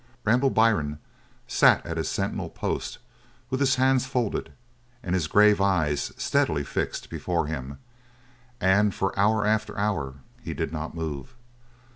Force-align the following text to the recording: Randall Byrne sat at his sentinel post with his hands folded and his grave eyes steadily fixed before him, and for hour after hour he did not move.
Randall 0.25 0.49
Byrne 0.49 0.97
sat 1.45 1.85
at 1.85 1.97
his 1.97 2.09
sentinel 2.09 2.49
post 2.49 2.97
with 3.51 3.59
his 3.59 3.75
hands 3.75 4.07
folded 4.07 4.51
and 5.03 5.13
his 5.13 5.27
grave 5.27 5.61
eyes 5.61 6.11
steadily 6.17 6.63
fixed 6.63 7.07
before 7.11 7.45
him, 7.45 7.77
and 8.59 8.95
for 8.95 9.13
hour 9.15 9.45
after 9.45 9.77
hour 9.77 10.15
he 10.41 10.55
did 10.55 10.73
not 10.73 10.95
move. 10.95 11.35